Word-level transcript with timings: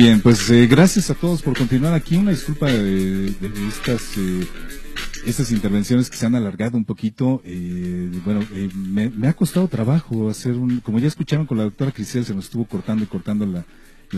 Bien, 0.00 0.22
pues 0.22 0.48
eh, 0.48 0.66
gracias 0.66 1.10
a 1.10 1.14
todos 1.14 1.42
por 1.42 1.54
continuar 1.54 1.92
aquí. 1.92 2.16
Una 2.16 2.30
disculpa 2.30 2.72
de, 2.72 3.34
estas 3.68 4.16
eh, 4.16 4.46
estas 5.26 5.52
intervenciones 5.52 6.08
que 6.08 6.16
se 6.16 6.24
han 6.24 6.34
alargado 6.34 6.78
un 6.78 6.86
poquito. 6.86 7.42
Eh, 7.44 8.10
bueno, 8.24 8.40
me, 8.74 9.28
ha 9.28 9.34
costado 9.34 9.68
trabajo 9.68 10.30
hacer 10.30 10.52
un, 10.52 10.80
como 10.80 11.00
ya 11.00 11.08
escucharon 11.08 11.44
con 11.44 11.58
la 11.58 11.64
doctora 11.64 11.92
Crisel, 11.92 12.24
se 12.24 12.34
nos 12.34 12.46
estuvo 12.46 12.64
cortando 12.64 13.04
y 13.04 13.08
cortando 13.08 13.44
la, 13.44 13.66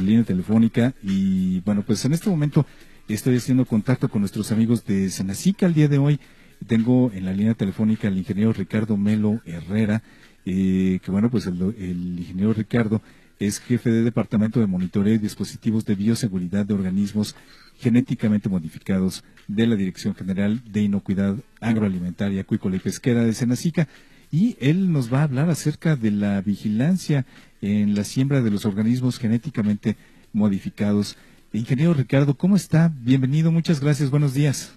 línea 0.00 0.22
telefónica 0.22 0.94
y 1.02 1.58
bueno, 1.62 1.82
pues 1.84 2.04
en 2.04 2.12
este 2.12 2.30
momento 2.30 2.64
estoy 3.08 3.38
haciendo 3.38 3.64
contacto 3.64 4.08
con 4.08 4.22
nuestros 4.22 4.52
amigos 4.52 4.86
de 4.86 5.10
Senacica 5.10 5.66
el 5.66 5.74
día 5.74 5.88
de 5.88 5.98
hoy. 5.98 6.20
Tengo 6.64 7.10
en 7.12 7.24
la 7.24 7.32
línea 7.32 7.54
telefónica 7.54 8.06
al 8.06 8.16
ingeniero 8.16 8.52
Ricardo 8.52 8.96
Melo 8.96 9.40
Herrera, 9.44 10.04
que 10.44 11.00
bueno, 11.08 11.28
pues 11.28 11.46
el, 11.46 11.60
el 11.76 12.20
ingeniero 12.20 12.52
Ricardo 12.52 13.02
es 13.46 13.58
jefe 13.58 13.90
de 13.90 14.02
Departamento 14.02 14.60
de 14.60 14.68
Monitoreo 14.68 15.14
y 15.14 15.18
Dispositivos 15.18 15.84
de 15.84 15.96
Bioseguridad 15.96 16.64
de 16.64 16.74
Organismos 16.74 17.34
Genéticamente 17.78 18.48
Modificados 18.48 19.24
de 19.48 19.66
la 19.66 19.74
Dirección 19.74 20.14
General 20.14 20.62
de 20.64 20.82
Inocuidad 20.82 21.36
Agroalimentaria, 21.60 22.42
Acuícola 22.42 22.76
y 22.76 22.78
Pesquera 22.78 23.24
de 23.24 23.34
Senacica. 23.34 23.88
Y 24.30 24.56
él 24.60 24.92
nos 24.92 25.12
va 25.12 25.20
a 25.20 25.24
hablar 25.24 25.50
acerca 25.50 25.96
de 25.96 26.12
la 26.12 26.40
vigilancia 26.40 27.26
en 27.60 27.96
la 27.96 28.04
siembra 28.04 28.42
de 28.42 28.50
los 28.50 28.64
organismos 28.64 29.18
genéticamente 29.18 29.96
modificados. 30.32 31.16
Ingeniero 31.52 31.94
Ricardo, 31.94 32.36
¿cómo 32.36 32.54
está? 32.54 32.92
Bienvenido, 32.94 33.50
muchas 33.50 33.80
gracias, 33.80 34.10
buenos 34.10 34.34
días. 34.34 34.72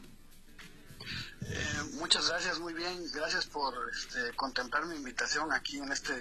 Eh, 1.41 1.53
muchas 1.99 2.27
gracias, 2.29 2.59
muy 2.59 2.73
bien, 2.73 2.97
gracias 3.13 3.45
por 3.45 3.84
este, 3.95 4.19
contemplar 4.35 4.85
mi 4.87 4.95
invitación 4.95 5.51
aquí 5.53 5.77
en 5.77 5.91
este 5.91 6.13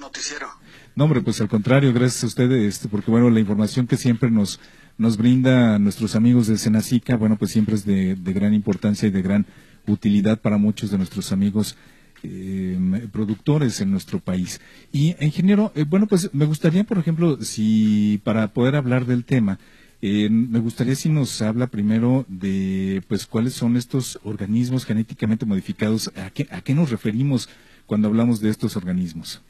noticiero. 0.00 0.48
No, 0.96 1.04
hombre, 1.04 1.20
pues 1.20 1.40
al 1.40 1.48
contrario, 1.48 1.92
gracias 1.92 2.24
a 2.24 2.26
ustedes, 2.26 2.74
este, 2.74 2.88
porque 2.88 3.10
bueno, 3.10 3.30
la 3.30 3.40
información 3.40 3.86
que 3.86 3.96
siempre 3.96 4.30
nos, 4.30 4.58
nos 4.98 5.16
brinda 5.16 5.78
nuestros 5.78 6.16
amigos 6.16 6.46
de 6.46 6.58
Senacica, 6.58 7.16
bueno, 7.16 7.36
pues 7.36 7.52
siempre 7.52 7.74
es 7.74 7.84
de, 7.84 8.16
gran 8.16 8.54
importancia 8.54 9.06
y 9.06 9.10
de 9.10 9.22
gran 9.22 9.46
utilidad 9.86 10.40
para 10.40 10.58
muchos 10.58 10.90
de 10.90 10.98
nuestros 10.98 11.32
amigos 11.32 11.76
em, 12.22 13.08
productores 13.10 13.80
en 13.80 13.90
nuestro 13.90 14.18
país. 14.18 14.60
Y, 14.92 15.14
ingeniero, 15.24 15.72
eh, 15.74 15.84
bueno, 15.86 16.06
pues 16.06 16.32
me 16.32 16.46
gustaría, 16.46 16.84
por 16.84 16.98
ejemplo, 16.98 17.40
si 17.42 18.20
para 18.24 18.48
poder 18.48 18.76
hablar 18.76 19.06
del 19.06 19.24
tema, 19.24 19.58
eh, 20.02 20.28
me 20.28 20.58
gustaría 20.58 20.96
si 20.96 21.08
nos 21.08 21.40
habla 21.42 21.68
primero 21.68 22.26
de, 22.28 23.04
pues, 23.06 23.24
cuáles 23.24 23.54
son 23.54 23.76
estos 23.76 24.18
organismos 24.24 24.84
genéticamente 24.84 25.46
modificados, 25.46 26.10
a 26.16 26.30
qué, 26.30 26.48
a 26.50 26.60
qué 26.60 26.74
nos 26.74 26.90
referimos 26.90 27.48
cuando 27.86 28.08
hablamos 28.08 28.40
de 28.40 28.50
estos 28.50 28.76
organismos. 28.76 29.40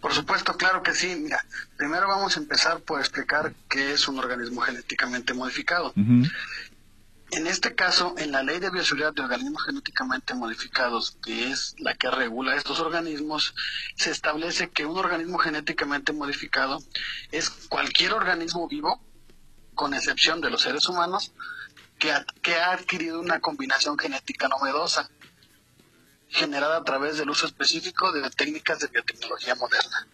Por 0.00 0.14
supuesto, 0.14 0.56
claro 0.56 0.84
que 0.84 0.94
sí. 0.94 1.16
Mira, 1.20 1.44
primero 1.76 2.06
vamos 2.06 2.36
a 2.36 2.40
empezar 2.40 2.78
por 2.78 3.00
explicar 3.00 3.54
qué 3.68 3.92
es 3.92 4.06
un 4.06 4.20
organismo 4.20 4.60
genéticamente 4.60 5.34
modificado. 5.34 5.92
En 7.32 7.46
este 7.46 7.74
caso, 7.74 8.14
en 8.18 8.30
la 8.30 8.42
ley 8.42 8.60
de 8.60 8.70
bioseguridad 8.70 9.12
de 9.12 9.22
organismos 9.22 9.64
genéticamente 9.64 10.34
modificados, 10.34 11.18
que 11.24 11.50
es 11.50 11.74
la 11.78 11.94
que 11.94 12.10
regula 12.10 12.54
estos 12.54 12.78
organismos, 12.78 13.54
se 13.96 14.12
establece 14.12 14.70
que 14.70 14.86
un 14.86 14.96
organismo 14.96 15.38
genéticamente 15.38 16.12
modificado 16.12 16.78
es 17.32 17.50
cualquier 17.50 18.12
organismo 18.12 18.68
vivo, 18.68 19.02
con 19.74 19.92
excepción 19.92 20.40
de 20.40 20.50
los 20.50 20.62
seres 20.62 20.88
humanos, 20.88 21.32
que 21.98 22.12
ha 22.12 22.72
adquirido 22.72 23.20
una 23.20 23.40
combinación 23.40 23.98
genética 23.98 24.48
novedosa 24.48 25.10
generada 26.28 26.78
a 26.78 26.84
través 26.84 27.18
del 27.18 27.30
uso 27.30 27.46
específico 27.46 28.12
de 28.12 28.28
técnicas 28.30 28.80
de 28.80 28.88
biotecnología 28.88 29.54
moderna. 29.54 30.06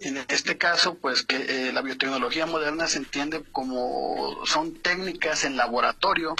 En 0.00 0.16
este 0.28 0.58
caso, 0.58 0.94
pues 0.94 1.22
que 1.22 1.68
eh, 1.68 1.72
la 1.72 1.82
biotecnología 1.82 2.46
moderna 2.46 2.88
se 2.88 2.98
entiende 2.98 3.44
como 3.52 4.44
son 4.46 4.74
técnicas 4.74 5.44
en 5.44 5.56
laboratorio 5.56 6.34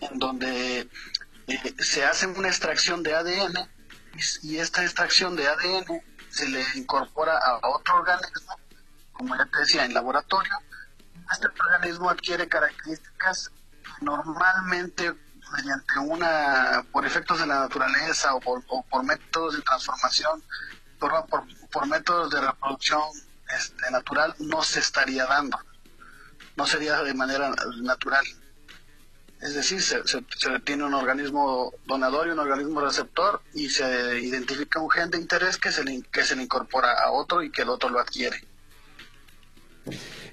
en 0.00 0.18
donde 0.18 0.88
eh, 1.46 1.74
se 1.78 2.04
hace 2.04 2.26
una 2.26 2.48
extracción 2.48 3.02
de 3.02 3.14
ADN 3.14 3.68
y, 4.42 4.58
esta 4.58 4.82
extracción 4.82 5.36
de 5.36 5.46
ADN 5.46 6.02
se 6.30 6.48
le 6.48 6.64
incorpora 6.74 7.38
a 7.38 7.68
otro 7.68 7.96
organismo, 7.96 8.58
como 9.12 9.36
ya 9.36 9.46
te 9.46 9.58
decía, 9.58 9.84
en 9.84 9.94
laboratorio. 9.94 10.52
Este 11.32 11.46
organismo 11.46 12.10
adquiere 12.10 12.48
características 12.48 13.50
que 13.84 14.04
normalmente 14.04 15.14
mediante 15.52 15.98
una, 15.98 16.84
por 16.92 17.06
efectos 17.06 17.40
de 17.40 17.46
la 17.46 17.60
naturaleza 17.60 18.34
o 18.34 18.40
por, 18.40 19.04
métodos 19.04 19.56
de 19.56 19.62
transformación, 19.62 20.42
por, 21.00 21.26
por, 21.72 21.88
métodos 21.88 22.30
de 22.30 22.40
reproducción 22.40 23.00
este, 23.58 23.90
natural, 23.90 24.34
no 24.38 24.62
se 24.62 24.78
estaría 24.78 25.26
dando. 25.26 25.58
No 26.56 26.66
sería 26.66 27.02
de 27.02 27.14
manera 27.14 27.52
natural. 27.82 28.24
Es 29.40 29.54
decir, 29.54 29.80
se, 29.80 30.06
se, 30.06 30.22
tiene 30.64 30.84
un 30.84 30.94
organismo 30.94 31.72
donador 31.86 32.28
y 32.28 32.30
un 32.30 32.38
organismo 32.38 32.82
receptor 32.82 33.40
y 33.54 33.70
se 33.70 34.20
identifica 34.20 34.78
un 34.78 34.90
gen 34.90 35.10
de 35.10 35.18
interés 35.18 35.56
que 35.56 35.72
se 35.72 35.82
le, 35.82 36.02
que 36.12 36.22
se 36.22 36.40
incorpora 36.40 36.92
a 37.02 37.10
otro 37.10 37.42
y 37.42 37.50
que 37.50 37.62
el 37.62 37.70
otro 37.70 37.88
lo 37.88 37.98
adquiere. 37.98 38.44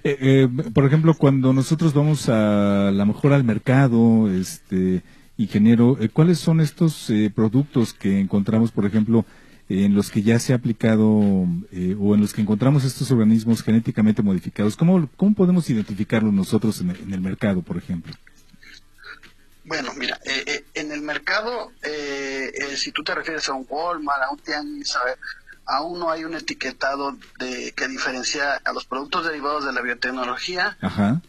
Eh, 0.03 0.17
eh, 0.21 0.47
por 0.73 0.85
ejemplo, 0.85 1.13
cuando 1.15 1.53
nosotros 1.53 1.93
vamos 1.93 2.29
a 2.29 2.91
la 2.93 3.05
mejor 3.05 3.33
al 3.33 3.43
mercado, 3.43 4.29
este 4.29 5.03
ingeniero, 5.37 5.97
eh, 5.99 6.09
¿cuáles 6.09 6.39
son 6.39 6.59
estos 6.59 7.11
productos 7.33 7.93
que 7.93 8.19
encontramos, 8.19 8.71
por 8.71 8.85
ejemplo, 8.85 9.25
en 9.69 9.95
los 9.95 10.09
que 10.11 10.23
ya 10.23 10.39
se 10.39 10.53
ha 10.53 10.57
aplicado 10.57 11.07
o 11.07 12.15
en 12.15 12.21
los 12.21 12.33
que 12.33 12.41
encontramos 12.41 12.83
estos 12.83 13.11
organismos 13.11 13.63
genéticamente 13.63 14.21
modificados? 14.21 14.75
¿Cómo, 14.75 15.09
cómo 15.15 15.35
podemos 15.35 15.69
identificarlos 15.69 16.33
nosotros 16.33 16.81
en, 16.81 16.89
el 16.89 17.21
mercado, 17.21 17.61
por 17.61 17.77
ejemplo? 17.77 18.13
Bueno, 19.65 19.91
mira, 19.97 20.17
en 20.73 20.91
el 20.91 21.01
mercado, 21.01 21.71
si 22.75 22.91
tú 22.91 23.03
te 23.03 23.13
refieres 23.13 23.49
a 23.49 23.53
un 23.53 23.65
Walmart, 23.67 24.23
a 24.23 24.31
un 24.31 24.39
Tianguis, 24.39 24.95
a 24.95 25.01
aún 25.67 25.99
no 25.99 26.09
hay 26.09 26.23
un 26.23 26.33
etiquetado 26.33 27.17
de 27.39 27.73
que 27.73 27.87
diferencia 27.87 28.55
a 28.63 28.71
los 28.73 28.85
productos 28.85 29.25
derivados 29.25 29.65
de 29.65 29.73
la 29.73 29.81
biotecnología 29.81 30.77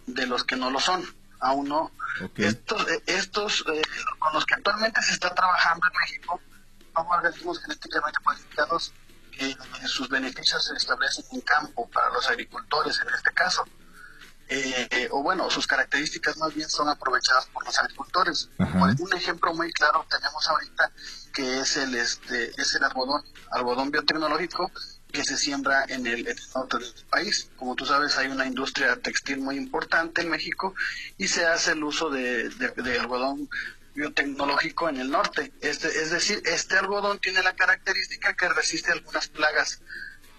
de 0.07 0.27
los 0.27 0.45
que 0.45 0.57
no 0.57 0.71
lo 0.71 0.81
son. 0.81 1.03
Aún 1.41 1.69
no. 1.69 1.93
Estos, 2.37 2.89
eh, 2.91 3.03
estos 3.07 3.65
eh, 3.73 3.83
con 4.19 4.33
los 4.33 4.45
que 4.45 4.55
actualmente 4.55 5.01
se 5.03 5.13
está 5.13 5.33
trabajando 5.35 5.87
en 5.87 5.99
México 6.01 6.41
son 6.99 7.13
organismos 7.13 7.61
genéticamente 7.61 8.19
modificados 8.25 8.93
que 9.31 9.57
sus 9.87 10.09
beneficios 10.09 10.65
se 10.65 10.75
establecen 10.75 11.25
en 11.33 11.41
campo 11.43 11.89
para 11.91 12.11
los 12.11 12.29
agricultores 12.29 13.01
en 13.01 13.15
este 13.15 13.33
caso. 13.33 13.65
Eh, 14.51 15.09
o 15.13 15.23
bueno, 15.23 15.51
sus 15.51 15.67
características 15.67 16.39
más 16.39 16.55
bien 16.55 16.69
son 16.71 16.89
aprovechadas 16.89 17.47
por 17.47 17.65
los 17.65 17.79
agricultores. 17.79 18.49
Un 18.59 19.15
ejemplo 19.15 19.55
muy 19.55 19.71
claro 19.73 20.07
tenemos 20.09 20.49
ahorita 20.49 20.91
que 21.35 21.61
es 21.61 21.77
el 21.77 21.95
este 21.95 22.51
es 22.61 22.75
el 22.75 22.83
algodón, 22.83 23.23
algodón 23.51 23.91
biotecnológico 23.91 24.73
que 25.13 25.23
se 25.23 25.37
siembra 25.37 25.85
en 25.89 26.07
el, 26.07 26.27
norte 26.55 26.79
del 26.79 26.95
país. 27.11 27.51
Como 27.57 27.77
tú 27.77 27.85
sabes, 27.85 28.17
hay 28.17 28.29
una 28.29 28.47
industria 28.47 28.97
textil 28.97 29.39
muy 29.39 29.57
importante 29.57 30.23
en 30.23 30.31
México 30.31 30.75
y 31.19 31.29
se 31.29 31.47
hace 31.47 31.73
el 31.73 31.85
uso 31.85 32.09
de, 32.11 32.49
de 32.49 32.99
algodón 32.99 33.49
biotecnológico 33.99 34.89
en 34.89 34.99
el 34.99 35.11
norte. 35.11 35.53
Este, 35.61 35.89
es 35.89 36.11
decir, 36.11 36.41
este 36.45 36.79
algodón 36.79 37.19
tiene 37.19 37.43
la 37.43 37.55
característica 37.55 38.35
que 38.35 38.49
resiste 38.49 38.93
algunas 38.93 39.29
plagas, 39.29 39.81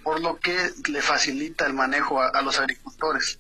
por 0.02 0.22
lo 0.22 0.40
que 0.40 0.72
le 0.88 1.02
facilita 1.02 1.66
el 1.66 1.74
manejo 1.74 2.22
a, 2.22 2.42
los 2.42 2.58
agricultores. 2.58 3.40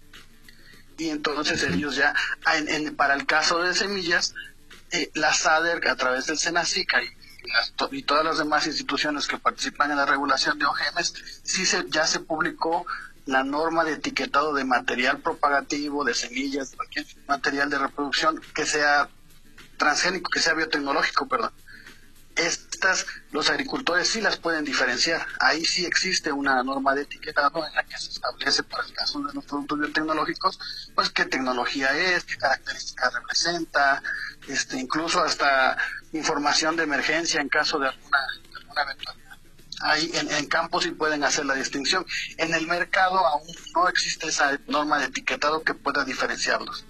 Y 0.97 1.09
entonces 1.09 1.63
ellos 1.63 1.95
ya, 1.95 2.13
en, 2.53 2.95
para 2.97 3.13
el 3.13 3.25
caso 3.25 3.63
de 3.63 3.73
semillas, 3.73 4.35
eh, 4.91 5.09
la 5.13 5.33
SADER 5.33 5.87
a 5.87 5.95
través 5.95 6.25
del 6.25 6.37
SENACICA 6.37 7.01
y, 7.01 7.07
y, 7.91 8.03
todas 8.03 8.25
las 8.25 8.39
demás 8.39 8.67
instituciones 8.67 9.25
que 9.25 9.37
participan 9.37 9.91
en 9.91 9.97
la 9.97 10.05
regulación 10.05 10.59
de 10.59 10.65
OGMs, 10.65 11.13
sí 11.43 11.65
se, 11.65 11.85
ya 11.87 12.05
se 12.05 12.19
publicó 12.19 12.85
la 13.25 13.45
norma 13.45 13.85
de 13.85 13.93
etiquetado 13.93 14.53
de 14.53 14.65
material 14.65 15.19
propagativo, 15.19 16.03
de 16.03 16.13
semillas, 16.13 16.73
cualquier 16.75 17.05
material 17.27 17.69
de 17.69 17.77
reproducción 17.77 18.41
que 18.53 18.65
sea 18.65 19.07
transgénico, 19.79 20.29
que 20.29 20.39
sea 20.39 20.53
biotecnológico, 20.53 21.27
perdón. 21.27 21.51
Estas, 22.35 23.05
los 23.31 23.49
agricultores 23.49 24.07
sí 24.07 24.21
las 24.21 24.37
pueden 24.37 24.63
diferenciar. 24.63 25.25
Ahí 25.39 25.65
sí 25.65 25.85
existe 25.85 26.31
una 26.31 26.63
norma 26.63 26.93
de 26.93 27.01
etiquetado 27.01 27.65
en 27.65 27.73
la 27.73 27.83
que 27.83 27.97
se 27.97 28.11
establece 28.11 28.63
para 28.63 28.85
el 28.85 28.93
caso 28.93 29.19
de 29.21 29.33
los 29.33 29.43
productos 29.43 29.79
biotecnológicos, 29.79 30.59
pues 30.95 31.09
qué 31.09 31.25
tecnología 31.25 31.97
es, 31.97 32.23
qué 32.23 32.37
características 32.37 33.13
representa, 33.13 34.01
este, 34.47 34.77
incluso 34.77 35.21
hasta 35.21 35.75
información 36.13 36.75
de 36.77 36.83
emergencia 36.83 37.41
en 37.41 37.49
caso 37.49 37.79
de 37.79 37.87
alguna, 37.87 38.19
eventualidad. 38.83 39.37
Ahí 39.81 40.11
en, 40.13 40.31
en 40.31 40.45
campo 40.47 40.81
sí 40.81 40.91
pueden 40.91 41.23
hacer 41.23 41.45
la 41.45 41.55
distinción. 41.55 42.05
En 42.37 42.53
el 42.53 42.67
mercado 42.67 43.17
aún 43.25 43.47
no 43.73 43.89
existe 43.89 44.27
esa 44.27 44.57
norma 44.67 44.99
de 44.99 45.05
etiquetado 45.05 45.63
que 45.63 45.73
pueda 45.73 46.05
diferenciarlos. 46.05 46.85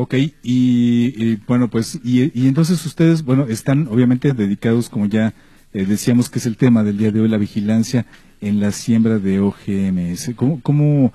Ok, 0.00 0.14
y, 0.44 1.34
bueno, 1.46 1.68
pues, 1.68 1.98
y, 2.04 2.46
entonces 2.46 2.86
ustedes, 2.86 3.24
bueno, 3.24 3.46
están 3.48 3.88
obviamente 3.88 4.32
dedicados, 4.32 4.88
como 4.88 5.06
ya 5.06 5.34
eh, 5.72 5.86
decíamos 5.86 6.30
que 6.30 6.38
es 6.38 6.46
el 6.46 6.56
tema 6.56 6.84
del 6.84 6.98
día 6.98 7.10
de 7.10 7.20
hoy, 7.20 7.26
la 7.26 7.36
vigilancia 7.36 8.06
en 8.40 8.60
la 8.60 8.70
siembra 8.70 9.18
de 9.18 9.40
OGMS. 9.40 10.36
¿Cómo, 10.36 10.62
cómo 10.62 11.12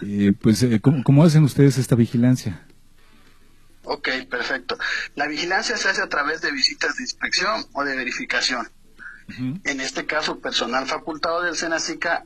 eh, 0.00 0.32
pues, 0.40 0.62
eh, 0.62 0.80
cómo, 0.80 1.22
hacen 1.22 1.44
ustedes 1.44 1.76
esta 1.76 1.96
vigilancia? 1.96 2.66
Ok, 3.82 4.08
perfecto. 4.30 4.78
La 5.16 5.26
vigilancia 5.26 5.76
se 5.76 5.90
hace 5.90 6.00
a 6.00 6.08
través 6.08 6.40
de 6.40 6.50
visitas 6.50 6.96
de 6.96 7.02
inspección 7.02 7.66
o 7.74 7.84
de 7.84 7.94
verificación. 7.94 8.66
En 9.64 9.80
este 9.82 10.06
caso, 10.06 10.40
personal 10.40 10.86
facultado 10.86 11.42
del 11.42 11.56
SENACICA 11.56 12.24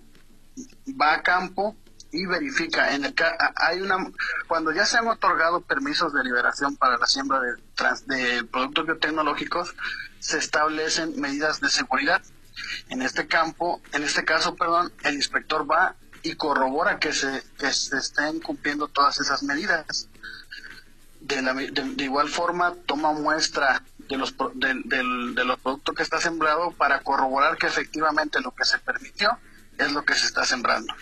va 0.91 1.15
a 1.15 1.23
campo 1.23 1.77
y 2.11 2.27
verifica 2.27 2.95
en 2.95 3.05
el 3.05 3.15
hay 3.57 3.81
una 3.81 4.11
cuando 4.47 4.73
ya 4.73 4.87
se 4.87 4.97
han 4.97 5.09
otorgado 5.09 5.61
permisos 5.61 6.13
de 6.13 6.25
liberación 6.25 6.77
para 6.77 6.97
la 6.97 7.07
siembra 7.07 7.41
de, 7.41 7.55
de 8.07 8.45
productos 8.45 8.87
biotecnológicos 8.87 9.75
se 10.19 10.39
establecen 10.39 11.21
medidas 11.21 11.61
de 11.61 11.71
seguridad. 11.71 12.23
En 12.89 13.03
este 13.03 13.27
campo 13.27 13.83
en 13.93 14.05
este 14.05 14.25
caso 14.25 14.57
perdón 14.57 14.93
el 15.05 15.15
inspector 15.15 15.71
va 15.71 15.97
y 16.23 16.35
corrobora 16.35 16.99
que 16.99 17.13
se 17.13 17.43
que 17.59 17.73
se 17.73 17.99
estén 17.99 18.41
cumpliendo 18.41 18.89
todas 18.89 19.21
esas 19.21 19.43
medidas. 19.43 20.09
De, 21.21 21.43
la, 21.43 21.53
de, 21.53 22.05
igual 22.05 22.29
forma 22.29 22.75
toma 22.87 23.13
muestra 23.13 23.83
de 24.09 24.17
los 24.17 24.35
de, 24.55 24.75
de 24.85 25.45
los 25.45 25.59
productos 25.59 25.95
que 25.95 26.03
está 26.03 26.21
sembrado 26.21 26.71
para 26.71 27.01
corroborar 27.01 27.59
que 27.59 27.67
efectivamente 27.67 28.41
lo 28.41 28.55
que 28.55 28.65
se 28.65 28.79
permitió 28.79 29.37
es 29.77 29.93
lo 29.93 30.05
que 30.05 30.15
se 30.15 30.27
está 30.27 30.45
sembrando 30.47 30.95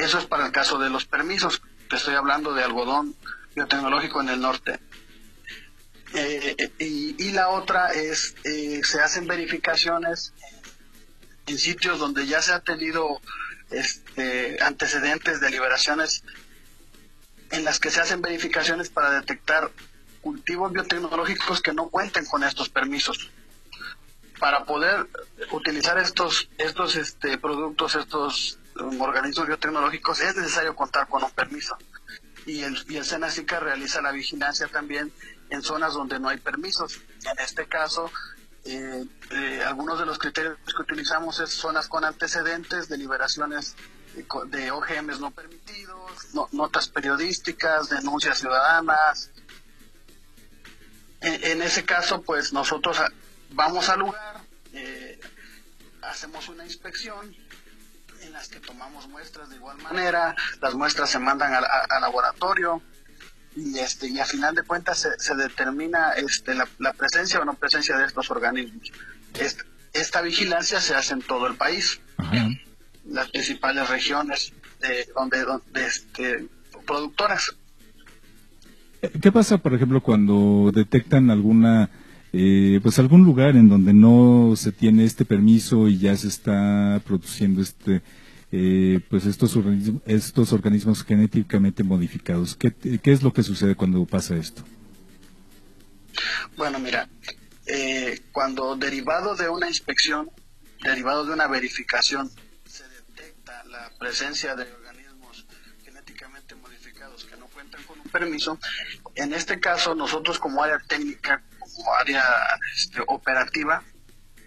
eso 0.00 0.18
es 0.18 0.26
para 0.26 0.46
el 0.46 0.52
caso 0.52 0.78
de 0.78 0.90
los 0.90 1.04
permisos. 1.04 1.62
Te 1.88 1.96
estoy 1.96 2.14
hablando 2.14 2.54
de 2.54 2.64
algodón 2.64 3.16
biotecnológico 3.54 4.20
en 4.20 4.28
el 4.30 4.40
norte. 4.40 4.80
Eh, 6.14 6.72
y, 6.78 7.32
la 7.32 7.50
otra 7.50 7.92
es, 7.92 8.34
eh, 8.44 8.80
se 8.82 9.00
hacen 9.00 9.26
verificaciones 9.26 10.32
en 11.46 11.58
sitios 11.58 11.98
donde 11.98 12.26
ya 12.26 12.42
se 12.42 12.52
ha 12.52 12.60
tenido 12.60 13.20
este, 13.70 14.58
antecedentes 14.62 15.40
de 15.40 15.50
liberaciones 15.50 16.24
en 17.50 17.64
las 17.64 17.78
que 17.78 17.90
se 17.90 18.00
hacen 18.00 18.22
verificaciones 18.22 18.90
para 18.90 19.10
detectar 19.10 19.70
cultivos 20.20 20.72
biotecnológicos 20.72 21.60
que 21.60 21.72
no 21.72 21.88
cuenten 21.88 22.24
con 22.26 22.42
estos 22.44 22.68
permisos. 22.68 23.30
Para 24.38 24.64
poder 24.64 25.06
utilizar 25.52 25.98
estos, 25.98 26.48
estos 26.58 26.96
este, 26.96 27.38
productos, 27.38 27.94
estos 27.94 28.59
organismos 28.80 29.46
biotecnológicos 29.46 30.20
es 30.20 30.36
necesario 30.36 30.74
contar 30.74 31.08
con 31.08 31.22
un 31.22 31.30
permiso. 31.30 31.76
Y 32.46 32.62
el, 32.62 32.78
y 32.88 33.02
SENACICA 33.02 33.60
realiza 33.60 34.00
la 34.00 34.12
vigilancia 34.12 34.66
también 34.68 35.12
en 35.50 35.62
zonas 35.62 35.94
donde 35.94 36.18
no 36.18 36.28
hay 36.28 36.38
permisos. 36.38 37.00
En 37.24 37.38
este 37.38 37.66
caso, 37.66 38.10
eh, 38.64 39.04
eh, 39.30 39.62
algunos 39.66 39.98
de 39.98 40.06
los 40.06 40.18
criterios 40.18 40.56
que 40.64 40.82
utilizamos 40.82 41.40
es 41.40 41.50
zonas 41.50 41.88
con 41.88 42.04
antecedentes 42.04 42.88
de 42.88 42.98
liberaciones 42.98 43.74
de, 44.46 44.70
OGMs 44.70 45.20
no 45.20 45.30
permitidos, 45.30 46.34
notas 46.52 46.88
periodísticas, 46.88 47.88
denuncias 47.88 48.38
ciudadanas. 48.38 49.30
En, 51.22 51.60
ese 51.60 51.84
caso, 51.84 52.22
pues 52.22 52.52
nosotros 52.52 52.98
vamos 53.50 53.88
al 53.90 54.00
lugar, 54.00 54.40
eh, 54.72 55.20
hacemos 56.00 56.48
una 56.48 56.64
inspección 56.64 57.36
en 58.22 58.32
las 58.32 58.48
que 58.48 58.60
tomamos 58.60 59.08
muestras 59.08 59.48
de 59.50 59.56
igual 59.56 59.78
manera, 59.78 60.34
las 60.60 60.74
muestras 60.74 61.10
se 61.10 61.18
mandan 61.18 61.54
al, 61.54 61.64
laboratorio 62.00 62.82
y 63.56 63.78
este 63.78 64.08
y 64.08 64.18
a 64.18 64.24
final 64.24 64.54
de 64.54 64.62
cuentas 64.62 65.06
se, 65.18 65.34
determina 65.34 66.12
este 66.12 66.54
la, 66.54 66.92
presencia 66.92 67.40
o 67.40 67.44
no 67.44 67.54
presencia 67.54 67.96
de 67.96 68.06
estos 68.06 68.30
organismos. 68.30 68.92
esta 69.92 70.22
vigilancia 70.22 70.80
se 70.80 70.94
hace 70.94 71.14
en 71.14 71.22
todo 71.22 71.46
el 71.46 71.56
país, 71.56 72.00
las 73.06 73.28
principales 73.30 73.88
regiones 73.88 74.52
de 74.80 75.08
donde, 75.14 75.44
donde 75.44 75.86
este, 75.86 76.48
productoras. 76.86 77.54
¿Qué 79.22 79.32
pasa, 79.32 79.58
por 79.58 79.74
ejemplo, 79.74 80.02
cuando 80.02 80.70
detectan 80.72 81.30
alguna 81.30 81.90
eh, 82.32 82.78
pues 82.82 82.98
algún 82.98 83.24
lugar 83.24 83.56
en 83.56 83.68
donde 83.68 83.92
no 83.92 84.54
se 84.56 84.70
tiene 84.72 85.04
este 85.04 85.24
permiso 85.24 85.88
y 85.88 85.98
ya 85.98 86.16
se 86.16 86.28
está 86.28 87.00
produciendo 87.04 87.60
este 87.60 88.02
eh, 88.52 89.00
pues 89.08 89.26
estos 89.26 89.56
organismos, 89.56 90.02
estos 90.06 90.52
organismos 90.52 91.04
genéticamente 91.04 91.84
modificados. 91.84 92.56
¿Qué, 92.56 92.74
es 93.04 93.22
lo 93.22 93.32
que 93.32 93.42
sucede 93.42 93.76
cuando 93.76 94.04
pasa 94.06 94.36
esto? 94.36 94.64
Bueno, 96.56 96.80
mira, 96.80 97.08
eh, 97.66 98.20
cuando 98.32 98.76
derivado 98.76 99.36
de 99.36 99.48
una 99.48 99.68
inspección, 99.68 100.30
derivado 100.82 101.24
de 101.24 101.32
una 101.32 101.46
verificación, 101.46 102.28
se 102.66 102.82
detecta 102.88 103.64
la 103.66 103.90
presencia 103.98 104.56
de 104.56 104.64
organismos 104.64 105.46
genéticamente 105.84 106.56
modificados 106.56 107.24
que 107.24 107.36
no 107.36 107.46
cuentan 107.46 107.82
con 107.84 108.00
un 108.00 108.08
permiso, 108.08 108.58
en 109.14 109.32
este 109.32 109.60
caso 109.60 109.94
nosotros 109.94 110.40
como 110.40 110.62
área 110.62 110.80
técnica 110.88 111.44
como 111.80 111.94
área 111.94 112.22
este, 112.76 113.00
operativa, 113.06 113.82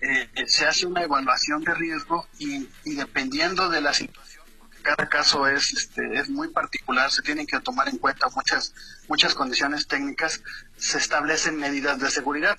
eh, 0.02 0.30
se 0.48 0.66
hace 0.66 0.86
una 0.86 1.04
evaluación 1.04 1.64
de 1.64 1.74
riesgo 1.74 2.28
y, 2.38 2.68
dependiendo 2.84 3.70
de 3.70 3.82
la 3.82 3.94
situación, 3.94 4.44
porque 4.60 4.78
cada 4.82 5.10
caso 5.10 5.48
es, 5.48 5.74
este, 5.74 6.16
es 6.16 6.30
muy 6.30 6.50
particular, 6.50 7.10
se 7.12 7.22
tienen 7.22 7.48
que 7.48 7.60
tomar 7.60 7.88
en 7.90 7.98
cuenta 7.98 8.28
muchas, 8.36 8.74
muchas 9.08 9.34
condiciones 9.34 9.88
técnicas, 9.88 10.42
se 10.78 10.98
establecen 10.98 11.58
medidas 11.58 12.00
de 12.00 12.12
seguridad. 12.12 12.58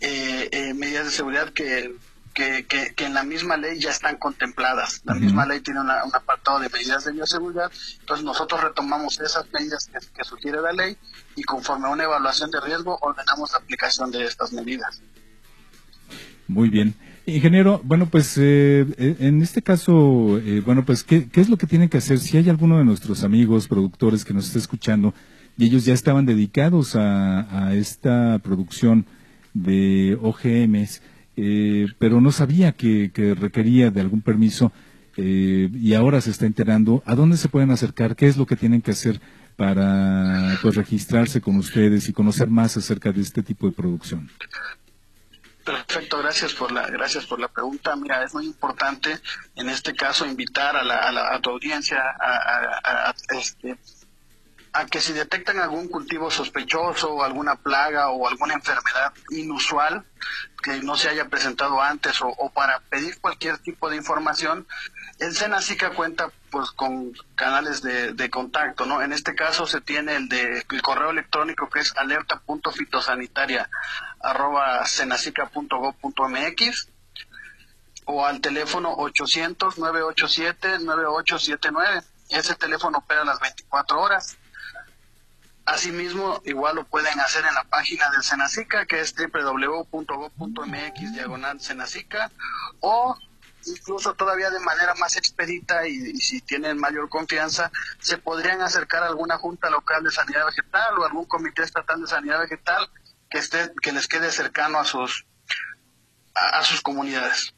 Eh, 0.00 0.48
eh, 0.52 0.74
medidas 0.74 1.06
de 1.06 1.12
seguridad 1.12 1.52
que, 1.54 1.94
que, 2.36 2.66
que, 2.94 3.04
en 3.06 3.14
la 3.14 3.24
misma 3.24 3.56
ley 3.56 3.78
ya 3.80 3.88
están 3.90 4.16
contempladas. 4.16 5.00
La 5.04 5.14
misma 5.14 5.46
ley 5.46 5.60
tiene 5.60 5.80
un 5.80 5.90
apartado 5.90 6.60
de 6.60 6.68
medidas 6.68 7.06
de 7.06 7.12
bioseguridad, 7.12 7.72
entonces 8.00 8.26
nosotros 8.26 8.62
retomamos 8.62 9.18
esas 9.20 9.46
medidas 9.54 9.86
que, 9.86 9.98
que 10.14 10.22
sugiere 10.22 10.60
la 10.60 10.72
ley 10.72 10.98
y 11.34 11.42
conforme 11.44 11.86
a 11.86 11.90
una 11.90 12.04
evaluación 12.04 12.50
de 12.50 12.60
riesgo 12.60 12.98
ordenamos 13.00 13.52
la 13.52 13.58
aplicación 13.58 14.10
de 14.10 14.24
estas 14.26 14.52
medidas. 14.52 15.00
Muy 16.46 16.68
bien. 16.68 16.94
Ingeniero, 17.24 17.80
bueno, 17.82 18.06
pues 18.06 18.36
eh, 18.36 18.86
eh, 18.98 19.16
en 19.18 19.40
este 19.40 19.62
caso, 19.62 20.38
eh, 20.38 20.60
bueno, 20.64 20.84
pues 20.84 21.04
¿qué, 21.04 21.28
¿qué, 21.30 21.40
es 21.40 21.48
lo 21.48 21.56
que 21.56 21.66
tienen 21.66 21.88
que 21.88 21.96
hacer? 21.96 22.18
Si 22.18 22.36
hay 22.36 22.50
alguno 22.50 22.76
de 22.76 22.84
nuestros 22.84 23.24
amigos 23.24 23.66
productores 23.66 24.26
que 24.26 24.34
nos 24.34 24.46
está 24.46 24.58
escuchando 24.58 25.14
y 25.56 25.64
ellos 25.64 25.86
ya 25.86 25.94
estaban 25.94 26.26
dedicados 26.26 26.96
a, 26.96 27.66
a 27.66 27.74
esta 27.74 28.38
producción 28.40 29.06
de 29.54 30.18
OGMs, 30.20 31.00
eh, 31.36 31.86
pero 31.98 32.20
no 32.20 32.32
sabía 32.32 32.72
que, 32.72 33.10
requería 33.38 33.90
de 33.90 34.00
algún 34.00 34.22
permiso 34.22 34.72
eh, 35.16 35.68
y 35.72 35.94
ahora 35.94 36.20
se 36.20 36.30
está 36.30 36.46
enterando. 36.46 37.02
¿A 37.06 37.14
dónde 37.14 37.36
se 37.36 37.48
pueden 37.48 37.70
acercar? 37.70 38.16
¿Qué 38.16 38.26
es 38.26 38.36
lo 38.36 38.46
que 38.46 38.56
tienen 38.56 38.82
que 38.82 38.92
hacer 38.92 39.20
para 39.56 40.58
pues, 40.62 40.74
registrarse 40.74 41.40
con 41.40 41.56
ustedes 41.56 42.08
y 42.08 42.12
conocer 42.12 42.48
más 42.48 42.76
acerca 42.76 43.12
de 43.12 43.20
este 43.20 43.42
tipo 43.42 43.66
de 43.66 43.72
producción? 43.72 44.30
Perfecto, 45.66 46.18
gracias 46.18 46.54
por 46.54 46.70
la 46.70 46.86
gracias 46.86 47.26
por 47.26 47.40
la 47.40 47.48
pregunta. 47.48 47.96
Mira, 47.96 48.22
es 48.22 48.32
muy 48.32 48.46
importante 48.46 49.18
en 49.56 49.68
este 49.68 49.94
caso 49.94 50.24
invitar 50.24 50.76
a, 50.76 50.84
la, 50.84 50.98
a, 50.98 51.10
la, 51.10 51.34
a 51.34 51.40
tu 51.40 51.50
audiencia 51.50 51.98
a, 52.20 53.08
a, 53.08 53.14
este, 53.36 53.76
a 54.76 54.84
que 54.84 55.00
si 55.00 55.14
detectan 55.14 55.58
algún 55.58 55.88
cultivo 55.88 56.30
sospechoso 56.30 57.14
o 57.14 57.22
alguna 57.24 57.56
plaga 57.56 58.10
o 58.10 58.28
alguna 58.28 58.52
enfermedad 58.54 59.10
inusual 59.30 60.04
que 60.62 60.82
no 60.82 60.96
se 60.96 61.08
haya 61.08 61.28
presentado 61.28 61.80
antes 61.80 62.18
o, 62.20 62.50
para 62.50 62.80
pedir 62.80 63.18
cualquier 63.18 63.56
tipo 63.58 63.88
de 63.88 63.96
información, 63.96 64.66
el 65.18 65.34
Senacica 65.34 65.90
cuenta 65.90 66.30
pues 66.50 66.72
con 66.72 67.12
canales 67.36 67.80
de, 67.80 68.30
contacto, 68.30 68.84
¿no? 68.84 69.00
En 69.00 69.14
este 69.14 69.34
caso 69.34 69.66
se 69.66 69.80
tiene 69.80 70.16
el 70.16 70.28
de 70.28 70.62
el 70.70 70.82
correo 70.82 71.08
electrónico 71.08 71.70
que 71.70 71.80
es 71.80 71.96
alerta.fitosanitaria 71.96 73.70
arroba 74.20 74.82
mx 76.28 76.88
o 78.04 78.26
al 78.26 78.40
teléfono 78.42 78.92
800 78.94 79.78
987 79.78 80.80
9879. 80.80 82.02
Ese 82.28 82.54
teléfono 82.56 82.98
opera 82.98 83.24
las 83.24 83.40
24 83.40 84.00
horas. 84.00 84.36
Asimismo, 85.66 86.40
igual 86.44 86.76
lo 86.76 86.84
pueden 86.84 87.18
hacer 87.18 87.44
en 87.44 87.54
la 87.54 87.64
página 87.64 88.08
del 88.10 88.22
Senacica, 88.22 88.86
que 88.86 89.00
es 89.00 89.14
www.go.mx 89.16 91.12
diagonal 91.12 91.60
Senacica, 91.60 92.30
o 92.80 93.16
incluso 93.66 94.14
todavía 94.14 94.50
de 94.50 94.60
manera 94.60 94.94
más 94.94 95.16
expedita 95.16 95.86
y, 95.88 96.14
si 96.18 96.40
tienen 96.40 96.78
mayor 96.78 97.08
confianza, 97.08 97.70
se 97.98 98.18
podrían 98.18 98.62
acercar 98.62 99.02
a 99.02 99.08
alguna 99.08 99.38
junta 99.38 99.68
local 99.70 100.04
de 100.04 100.10
sanidad 100.10 100.46
vegetal 100.46 100.98
o 100.98 101.04
algún 101.04 101.24
comité 101.24 101.62
estatal 101.62 102.00
de 102.00 102.06
sanidad 102.06 102.38
vegetal 102.40 102.88
que 103.28 103.38
esté 103.38 103.72
que 103.82 103.90
les 103.92 104.06
quede 104.06 104.30
cercano 104.30 104.78
a 104.78 104.84
sus 104.84 105.26
a, 106.34 106.62
sus 106.62 106.80
comunidades. 106.80 107.54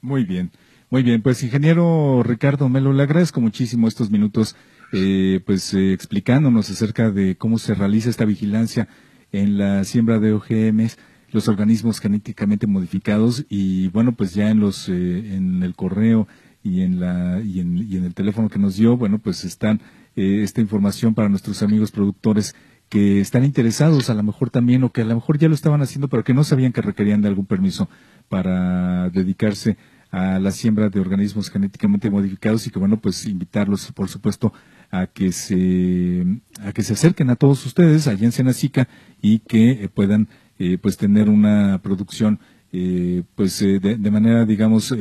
Muy 0.00 0.24
bien, 0.24 0.52
muy 0.90 1.02
bien. 1.02 1.22
Pues 1.22 1.42
ingeniero 1.42 2.22
Ricardo 2.22 2.68
Melo, 2.68 2.92
le 2.92 3.02
agradezco 3.02 3.40
muchísimo 3.40 3.88
estos 3.88 4.10
minutos, 4.10 4.54
eh, 4.92 5.40
pues 5.44 5.74
eh, 5.74 5.92
explicándonos 5.92 6.70
acerca 6.70 7.10
de 7.10 7.36
cómo 7.36 7.58
se 7.58 7.74
realiza 7.74 8.10
esta 8.10 8.24
vigilancia 8.24 8.88
en 9.32 9.58
la 9.58 9.84
siembra 9.84 10.18
de 10.18 10.32
OGMs 10.32 10.98
los 11.30 11.48
organismos 11.48 12.00
genéticamente 12.00 12.66
modificados 12.66 13.44
y 13.48 13.88
bueno 13.88 14.12
pues 14.12 14.34
ya 14.34 14.50
en 14.50 14.60
los 14.60 14.88
eh, 14.88 15.34
en 15.34 15.62
el 15.62 15.74
correo 15.74 16.26
y 16.62 16.82
en 16.82 17.00
la 17.00 17.40
y 17.40 17.60
en, 17.60 17.78
y 17.78 17.96
en, 17.96 18.04
el 18.04 18.14
teléfono 18.14 18.48
que 18.48 18.58
nos 18.58 18.76
dio 18.76 18.96
bueno 18.96 19.18
pues 19.18 19.44
están 19.44 19.80
eh, 20.16 20.42
esta 20.42 20.60
información 20.60 21.14
para 21.14 21.28
nuestros 21.28 21.62
amigos 21.62 21.90
productores 21.90 22.54
que 22.88 23.20
están 23.20 23.44
interesados 23.44 24.08
a 24.08 24.14
lo 24.14 24.22
mejor 24.22 24.48
también 24.50 24.82
o 24.84 24.90
que 24.90 25.02
a 25.02 25.04
lo 25.04 25.14
mejor 25.14 25.38
ya 25.38 25.48
lo 25.48 25.54
estaban 25.54 25.82
haciendo 25.82 26.08
pero 26.08 26.24
que 26.24 26.34
no 26.34 26.44
sabían 26.44 26.72
que 26.72 26.80
requerían 26.80 27.20
de 27.20 27.28
algún 27.28 27.46
permiso 27.46 27.88
para 28.28 29.10
dedicarse 29.10 29.76
a 30.10 30.38
la 30.38 30.50
siembra 30.50 30.88
de 30.88 31.00
organismos 31.00 31.50
genéticamente 31.50 32.08
modificados 32.08 32.66
y 32.66 32.70
que 32.70 32.78
bueno 32.78 32.96
pues 32.96 33.26
invitarlos 33.26 33.92
por 33.92 34.08
supuesto 34.08 34.54
a 34.90 35.06
que 35.06 35.32
se 35.32 36.24
a 36.60 36.72
que 36.72 36.82
se 36.82 36.94
acerquen 36.94 37.30
a 37.30 37.36
todos 37.36 37.64
ustedes 37.66 38.06
allá 38.06 38.24
en 38.24 38.32
Senacica 38.32 38.88
y 39.20 39.40
que 39.40 39.70
eh, 39.70 39.88
puedan 39.88 40.28
eh, 40.58 40.78
pues 40.78 40.96
tener 40.96 41.28
una 41.28 41.80
producción 41.82 42.40
eh, 42.72 43.22
pues 43.34 43.60
eh, 43.62 43.78
de, 43.80 44.10
manera 44.10 44.44
digamos 44.44 44.94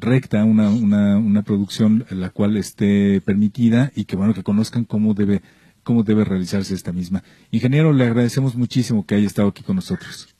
recta 0.00 0.44
una, 0.44 0.70
una, 0.70 1.18
una 1.18 1.42
producción 1.42 2.06
la 2.10 2.30
cual 2.30 2.56
esté 2.56 3.20
permitida 3.20 3.92
y 3.94 4.04
que 4.04 4.16
bueno 4.16 4.34
que 4.34 4.42
conozcan 4.42 4.84
cómo 4.84 5.14
debe 5.14 5.42
cómo 5.82 6.02
debe 6.02 6.24
realizarse 6.24 6.74
esta 6.74 6.92
misma. 6.92 7.22
Ingeniero 7.50 7.92
le 7.92 8.04
agradecemos 8.04 8.54
muchísimo 8.54 9.06
que 9.06 9.14
haya 9.14 9.26
estado 9.26 9.48
aquí 9.48 9.62
con 9.62 9.76
nosotros 9.76 10.37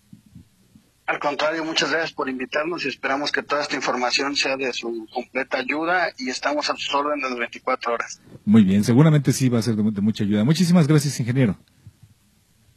al 1.08 1.18
contrario, 1.20 1.64
muchas 1.64 1.90
gracias 1.90 2.12
por 2.12 2.28
invitarnos 2.28 2.84
y 2.84 2.88
esperamos 2.88 3.32
que 3.32 3.42
toda 3.42 3.62
esta 3.62 3.74
información 3.74 4.36
sea 4.36 4.58
de 4.58 4.70
su 4.74 5.06
completa 5.10 5.56
ayuda 5.56 6.08
y 6.18 6.28
estamos 6.28 6.68
a 6.68 6.76
sus 6.76 6.94
órdenes 6.94 7.30
las 7.30 7.38
24 7.38 7.94
horas. 7.94 8.20
Muy 8.44 8.62
bien, 8.62 8.84
seguramente 8.84 9.32
sí 9.32 9.48
va 9.48 9.58
a 9.58 9.62
ser 9.62 9.74
de 9.76 10.02
mucha 10.02 10.24
ayuda. 10.24 10.44
Muchísimas 10.44 10.86
gracias, 10.86 11.18
ingeniero. 11.18 11.56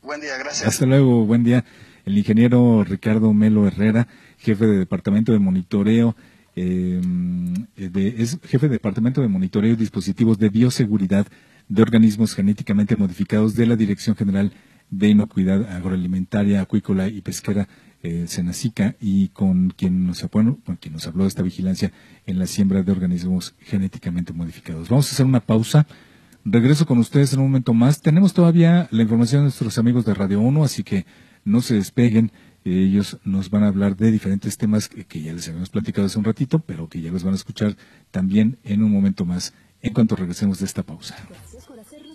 Buen 0.02 0.22
día, 0.22 0.38
gracias. 0.38 0.66
Hasta 0.66 0.86
luego, 0.86 1.26
buen 1.26 1.44
día. 1.44 1.66
El 2.06 2.18
ingeniero 2.18 2.86
Ricardo 2.86 3.34
Melo 3.34 3.68
Herrera, 3.68 4.08
jefe 4.38 4.66
de 4.66 4.78
Departamento 4.78 5.34
de 5.34 5.40
Monitoreo, 5.40 6.16
eh, 6.56 7.02
es 7.76 8.40
jefe 8.46 8.68
de 8.68 8.74
Departamento 8.76 9.22
de 9.22 9.28
Monitoreo 9.28 9.74
y 9.74 9.76
Dispositivos 9.76 10.40
de 10.40 10.48
Bioseguridad 10.48 11.28
de 11.68 11.82
Organismos 11.82 12.34
Genéticamente 12.34 12.96
Modificados 12.96 13.56
de 13.56 13.66
la 13.66 13.76
Dirección 13.76 14.16
General 14.16 14.50
de 14.50 14.56
Inocuidad 14.92 15.70
Agroalimentaria, 15.72 16.62
Acuícola 16.62 17.08
y 17.08 17.22
Pesquera, 17.22 17.68
eh, 18.04 18.26
Senacica, 18.28 18.96
y 19.00 19.30
con 19.30 19.70
quien, 19.70 20.08
nos, 20.08 20.28
bueno, 20.32 20.60
con 20.66 20.76
quien 20.76 20.94
nos 20.94 21.08
habló 21.08 21.24
de 21.24 21.30
esta 21.30 21.44
vigilancia 21.44 21.92
en 22.26 22.40
la 22.40 22.48
siembra 22.48 22.84
de 22.84 22.92
organismos 22.92 23.56
genéticamente 23.60 24.34
modificados. 24.34 24.90
Vamos 24.90 25.10
a 25.10 25.12
hacer 25.14 25.26
una 25.26 25.40
pausa. 25.40 25.88
Regreso 26.44 26.86
con 26.86 26.98
ustedes 26.98 27.34
en 27.34 27.40
un 27.40 27.46
momento 27.46 27.74
más. 27.74 28.02
Tenemos 28.02 28.34
todavía 28.34 28.88
la 28.92 29.04
información 29.04 29.42
de 29.42 29.44
nuestros 29.44 29.78
amigos 29.78 30.06
de 30.06 30.14
Radio 30.16 30.42
1, 30.42 30.64
así 30.64 30.84
que 30.84 31.06
no 31.46 31.62
se 31.62 31.76
despeguen. 31.76 32.32
Ellos 32.64 33.18
nos 33.24 33.50
van 33.50 33.64
a 33.64 33.68
hablar 33.68 33.96
de 33.96 34.12
diferentes 34.12 34.58
temas 34.58 34.88
que, 34.88 35.22
ya 35.22 35.34
les 35.34 35.48
habíamos 35.48 35.70
platicado 35.70 36.08
hace 36.08 36.20
un 36.20 36.26
ratito, 36.26 36.60
pero 36.60 36.90
que 36.90 37.02
ya 37.02 37.12
los 37.12 37.24
van 37.24 37.34
a 37.34 37.38
escuchar 37.38 37.76
también 38.12 38.58
en 38.64 38.84
un 38.84 38.92
momento 38.92 39.26
más 39.26 39.54
en 39.82 39.94
cuanto 39.94 40.16
regresemos 40.16 40.60
de 40.60 40.66
esta 40.66 40.84
pausa. 40.84 41.16